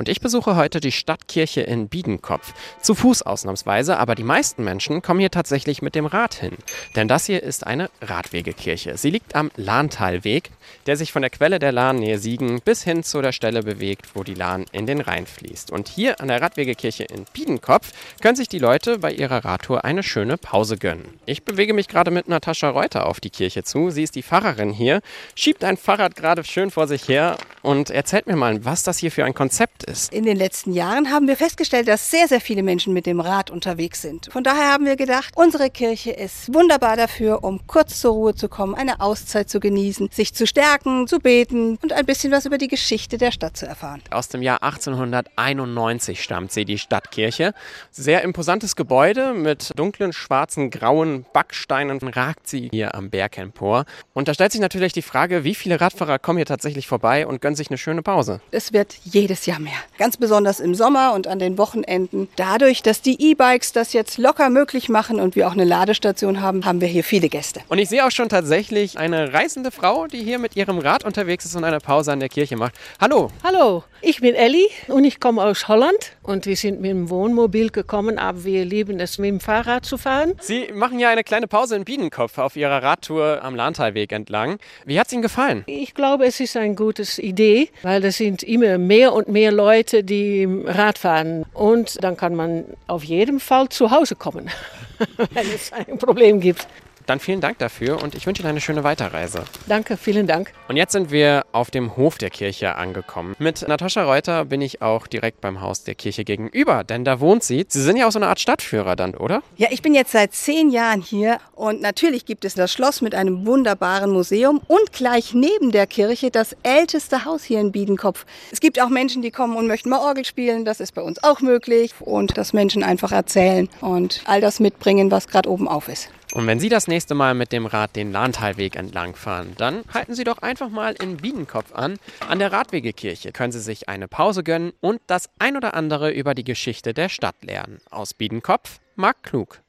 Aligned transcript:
Und 0.00 0.08
ich 0.08 0.22
besuche 0.22 0.56
heute 0.56 0.80
die 0.80 0.92
Stadtkirche 0.92 1.60
in 1.60 1.88
Biedenkopf. 1.90 2.54
Zu 2.80 2.94
Fuß 2.94 3.20
ausnahmsweise, 3.20 3.98
aber 3.98 4.14
die 4.14 4.22
meisten 4.22 4.64
Menschen 4.64 5.02
kommen 5.02 5.20
hier 5.20 5.30
tatsächlich 5.30 5.82
mit 5.82 5.94
dem 5.94 6.06
Rad 6.06 6.32
hin. 6.32 6.56
Denn 6.96 7.06
das 7.06 7.26
hier 7.26 7.42
ist 7.42 7.66
eine 7.66 7.90
Radwegekirche. 8.00 8.96
Sie 8.96 9.10
liegt 9.10 9.36
am 9.36 9.50
Lahntalweg, 9.56 10.52
der 10.86 10.96
sich 10.96 11.12
von 11.12 11.20
der 11.20 11.30
Quelle 11.30 11.58
der 11.58 11.72
Lahn 11.72 11.96
nähe 11.96 12.16
Siegen 12.16 12.62
bis 12.62 12.82
hin 12.82 13.02
zu 13.02 13.20
der 13.20 13.32
Stelle 13.32 13.62
bewegt, 13.62 14.14
wo 14.14 14.24
die 14.24 14.32
Lahn 14.32 14.64
in 14.72 14.86
den 14.86 15.02
Rhein 15.02 15.26
fließt. 15.26 15.70
Und 15.70 15.88
hier 15.88 16.18
an 16.22 16.28
der 16.28 16.40
Radwegekirche 16.40 17.04
in 17.04 17.26
Biedenkopf 17.34 17.92
können 18.22 18.36
sich 18.36 18.48
die 18.48 18.58
Leute 18.58 19.00
bei 19.00 19.12
ihrer 19.12 19.44
Radtour 19.44 19.84
eine 19.84 20.02
schöne 20.02 20.38
Pause 20.38 20.78
gönnen. 20.78 21.20
Ich 21.26 21.44
bewege 21.44 21.74
mich 21.74 21.88
gerade 21.88 22.10
mit 22.10 22.26
Natascha 22.26 22.70
Reuter 22.70 23.04
auf 23.04 23.20
die 23.20 23.28
Kirche 23.28 23.64
zu. 23.64 23.90
Sie 23.90 24.04
ist 24.04 24.14
die 24.14 24.22
Pfarrerin 24.22 24.70
hier, 24.70 25.02
schiebt 25.34 25.62
ein 25.62 25.76
Fahrrad 25.76 26.16
gerade 26.16 26.42
schön 26.42 26.70
vor 26.70 26.88
sich 26.88 27.06
her 27.06 27.36
und 27.62 27.90
erzählt 27.90 28.26
mir 28.26 28.36
mal, 28.36 28.64
was 28.64 28.82
das 28.82 28.98
hier 28.98 29.10
für 29.10 29.24
ein 29.24 29.34
Konzept 29.34 29.84
ist. 29.84 30.12
In 30.12 30.24
den 30.24 30.36
letzten 30.36 30.72
Jahren 30.72 31.10
haben 31.10 31.28
wir 31.28 31.36
festgestellt, 31.36 31.88
dass 31.88 32.10
sehr, 32.10 32.28
sehr 32.28 32.40
viele 32.40 32.62
Menschen 32.62 32.92
mit 32.92 33.06
dem 33.06 33.20
Rad 33.20 33.50
unterwegs 33.50 34.02
sind. 34.02 34.28
Von 34.32 34.44
daher 34.44 34.72
haben 34.72 34.86
wir 34.86 34.96
gedacht, 34.96 35.34
unsere 35.36 35.70
Kirche 35.70 36.10
ist 36.10 36.52
wunderbar 36.54 36.96
dafür, 36.96 37.44
um 37.44 37.66
kurz 37.66 38.00
zur 38.00 38.12
Ruhe 38.12 38.34
zu 38.34 38.48
kommen, 38.48 38.74
eine 38.74 39.00
Auszeit 39.00 39.50
zu 39.50 39.60
genießen, 39.60 40.08
sich 40.12 40.34
zu 40.34 40.46
stärken, 40.46 41.06
zu 41.06 41.18
beten 41.18 41.78
und 41.82 41.92
ein 41.92 42.06
bisschen 42.06 42.32
was 42.32 42.46
über 42.46 42.58
die 42.58 42.68
Geschichte 42.68 43.18
der 43.18 43.32
Stadt 43.32 43.56
zu 43.56 43.66
erfahren. 43.66 44.02
Aus 44.10 44.28
dem 44.28 44.42
Jahr 44.42 44.62
1891 44.62 46.22
stammt 46.22 46.52
sie, 46.52 46.64
die 46.64 46.78
Stadtkirche. 46.78 47.52
Sehr 47.90 48.22
imposantes 48.22 48.76
Gebäude 48.76 49.34
mit 49.34 49.72
dunklen, 49.76 50.12
schwarzen, 50.12 50.70
grauen 50.70 51.26
Backsteinen 51.32 51.98
ragt 52.00 52.48
sie 52.48 52.68
hier 52.70 52.94
am 52.94 53.10
Berg 53.10 53.38
empor. 53.38 53.84
Und 54.14 54.28
da 54.28 54.34
stellt 54.34 54.52
sich 54.52 54.60
natürlich 54.60 54.92
die 54.92 55.02
Frage, 55.02 55.44
wie 55.44 55.54
viele 55.54 55.80
Radfahrer 55.80 56.18
kommen 56.18 56.38
hier 56.38 56.46
tatsächlich 56.46 56.86
vorbei 56.86 57.26
und 57.26 57.40
gönnen 57.40 57.49
sich 57.54 57.70
eine 57.70 57.78
schöne 57.78 58.02
Pause? 58.02 58.40
Es 58.50 58.72
wird 58.72 58.94
jedes 59.04 59.46
Jahr 59.46 59.58
mehr. 59.58 59.78
Ganz 59.98 60.16
besonders 60.16 60.60
im 60.60 60.74
Sommer 60.74 61.14
und 61.14 61.26
an 61.26 61.38
den 61.38 61.58
Wochenenden. 61.58 62.28
Dadurch, 62.36 62.82
dass 62.82 63.02
die 63.02 63.30
E-Bikes 63.30 63.72
das 63.72 63.92
jetzt 63.92 64.18
locker 64.18 64.50
möglich 64.50 64.88
machen 64.88 65.20
und 65.20 65.36
wir 65.36 65.48
auch 65.48 65.52
eine 65.52 65.64
Ladestation 65.64 66.40
haben, 66.40 66.64
haben 66.64 66.80
wir 66.80 66.88
hier 66.88 67.04
viele 67.04 67.28
Gäste. 67.28 67.60
Und 67.68 67.78
ich 67.78 67.88
sehe 67.88 68.06
auch 68.06 68.10
schon 68.10 68.28
tatsächlich 68.28 68.98
eine 68.98 69.32
reisende 69.32 69.70
Frau, 69.70 70.06
die 70.06 70.22
hier 70.22 70.38
mit 70.38 70.56
ihrem 70.56 70.78
Rad 70.78 71.04
unterwegs 71.04 71.44
ist 71.44 71.56
und 71.56 71.64
eine 71.64 71.78
Pause 71.78 72.12
an 72.12 72.20
der 72.20 72.28
Kirche 72.28 72.56
macht. 72.56 72.74
Hallo. 73.00 73.30
Hallo, 73.42 73.84
ich 74.02 74.20
bin 74.20 74.34
Elli 74.34 74.66
und 74.88 75.04
ich 75.04 75.20
komme 75.20 75.42
aus 75.42 75.68
Holland 75.68 76.16
und 76.22 76.46
wir 76.46 76.56
sind 76.56 76.80
mit 76.80 76.90
dem 76.90 77.10
Wohnmobil 77.10 77.70
gekommen, 77.70 78.18
aber 78.18 78.44
wir 78.44 78.64
lieben 78.64 79.00
es 79.00 79.18
mit 79.18 79.28
dem 79.28 79.40
Fahrrad 79.40 79.84
zu 79.84 79.98
fahren. 79.98 80.34
Sie 80.40 80.70
machen 80.72 80.98
ja 80.98 81.10
eine 81.10 81.24
kleine 81.24 81.46
Pause 81.46 81.76
in 81.76 81.84
Biedenkopf 81.84 82.38
auf 82.38 82.56
Ihrer 82.56 82.82
Radtour 82.82 83.40
am 83.42 83.54
Lahntalweg 83.54 84.12
entlang. 84.12 84.58
Wie 84.84 84.98
hat 84.98 85.08
es 85.08 85.12
Ihnen 85.12 85.22
gefallen? 85.22 85.64
Ich 85.66 85.94
glaube, 85.94 86.26
es 86.26 86.40
ist 86.40 86.56
eine 86.56 86.74
gute 86.74 87.02
Idee, 87.20 87.39
weil 87.82 88.04
es 88.04 88.18
sind 88.18 88.42
immer 88.42 88.78
mehr 88.78 89.12
und 89.12 89.28
mehr 89.28 89.52
Leute, 89.52 90.04
die 90.04 90.46
Rad 90.64 90.98
fahren. 90.98 91.44
Und 91.52 92.02
dann 92.02 92.16
kann 92.16 92.34
man 92.34 92.64
auf 92.86 93.04
jeden 93.04 93.40
Fall 93.40 93.68
zu 93.68 93.90
Hause 93.90 94.16
kommen, 94.16 94.50
wenn 95.32 95.46
es 95.54 95.72
ein 95.72 95.98
Problem 95.98 96.40
gibt. 96.40 96.66
Dann 97.10 97.18
vielen 97.18 97.40
Dank 97.40 97.58
dafür 97.58 98.00
und 98.00 98.14
ich 98.14 98.24
wünsche 98.28 98.40
Ihnen 98.40 98.50
eine 98.50 98.60
schöne 98.60 98.84
Weiterreise. 98.84 99.42
Danke, 99.66 99.96
vielen 99.96 100.28
Dank. 100.28 100.52
Und 100.68 100.76
jetzt 100.76 100.92
sind 100.92 101.10
wir 101.10 101.44
auf 101.50 101.72
dem 101.72 101.96
Hof 101.96 102.18
der 102.18 102.30
Kirche 102.30 102.76
angekommen. 102.76 103.34
Mit 103.40 103.66
Natascha 103.66 104.04
Reuter 104.04 104.44
bin 104.44 104.60
ich 104.60 104.80
auch 104.80 105.08
direkt 105.08 105.40
beim 105.40 105.60
Haus 105.60 105.82
der 105.82 105.96
Kirche 105.96 106.22
gegenüber, 106.24 106.84
denn 106.84 107.04
da 107.04 107.18
wohnt 107.18 107.42
sie. 107.42 107.66
Sie 107.66 107.82
sind 107.82 107.96
ja 107.96 108.06
auch 108.06 108.12
so 108.12 108.20
eine 108.20 108.28
Art 108.28 108.38
Stadtführer 108.38 108.94
dann, 108.94 109.16
oder? 109.16 109.42
Ja, 109.56 109.66
ich 109.72 109.82
bin 109.82 109.92
jetzt 109.92 110.12
seit 110.12 110.34
zehn 110.34 110.70
Jahren 110.70 111.02
hier 111.02 111.38
und 111.56 111.80
natürlich 111.82 112.26
gibt 112.26 112.44
es 112.44 112.54
das 112.54 112.72
Schloss 112.72 113.00
mit 113.00 113.16
einem 113.16 113.44
wunderbaren 113.44 114.12
Museum 114.12 114.60
und 114.68 114.92
gleich 114.92 115.34
neben 115.34 115.72
der 115.72 115.88
Kirche 115.88 116.30
das 116.30 116.54
älteste 116.62 117.24
Haus 117.24 117.42
hier 117.42 117.58
in 117.58 117.72
Biedenkopf. 117.72 118.24
Es 118.52 118.60
gibt 118.60 118.80
auch 118.80 118.88
Menschen, 118.88 119.20
die 119.20 119.32
kommen 119.32 119.56
und 119.56 119.66
möchten 119.66 119.90
mal 119.90 119.98
Orgel 119.98 120.24
spielen. 120.24 120.64
Das 120.64 120.78
ist 120.78 120.94
bei 120.94 121.02
uns 121.02 121.20
auch 121.24 121.40
möglich. 121.40 121.92
Und 121.98 122.38
dass 122.38 122.52
Menschen 122.52 122.84
einfach 122.84 123.10
erzählen 123.10 123.68
und 123.80 124.22
all 124.26 124.40
das 124.40 124.60
mitbringen, 124.60 125.10
was 125.10 125.26
gerade 125.26 125.50
oben 125.50 125.66
auf 125.66 125.88
ist. 125.88 126.08
Und 126.32 126.46
wenn 126.46 126.60
Sie 126.60 126.68
das 126.68 126.86
nächste 126.86 127.14
Mal 127.14 127.34
mit 127.34 127.52
dem 127.52 127.66
Rad 127.66 127.96
den 127.96 128.12
Lahntalweg 128.12 128.76
entlang 128.76 129.16
fahren, 129.16 129.54
dann 129.58 129.82
halten 129.92 130.14
Sie 130.14 130.24
doch 130.24 130.38
einfach 130.38 130.68
mal 130.68 130.94
in 130.94 131.16
Biedenkopf 131.16 131.74
an. 131.74 131.98
An 132.28 132.38
der 132.38 132.52
Radwegekirche 132.52 133.32
können 133.32 133.52
Sie 133.52 133.60
sich 133.60 133.88
eine 133.88 134.08
Pause 134.08 134.44
gönnen 134.44 134.72
und 134.80 135.00
das 135.06 135.28
ein 135.38 135.56
oder 135.56 135.74
andere 135.74 136.10
über 136.10 136.34
die 136.34 136.44
Geschichte 136.44 136.94
der 136.94 137.08
Stadt 137.08 137.36
lernen. 137.42 137.78
Aus 137.90 138.14
Biedenkopf, 138.14 138.78
Marc 138.96 139.22
Klug. 139.22 139.62